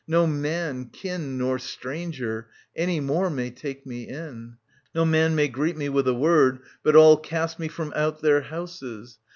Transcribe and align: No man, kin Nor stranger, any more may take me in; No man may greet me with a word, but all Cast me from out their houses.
No 0.07 0.25
man, 0.25 0.85
kin 0.85 1.37
Nor 1.37 1.59
stranger, 1.59 2.49
any 2.75 2.99
more 2.99 3.29
may 3.29 3.51
take 3.51 3.85
me 3.85 4.07
in; 4.07 4.57
No 4.95 5.05
man 5.05 5.35
may 5.35 5.47
greet 5.47 5.77
me 5.77 5.89
with 5.89 6.07
a 6.07 6.13
word, 6.15 6.61
but 6.81 6.95
all 6.95 7.17
Cast 7.17 7.59
me 7.59 7.67
from 7.67 7.93
out 7.95 8.19
their 8.19 8.41
houses. 8.41 9.19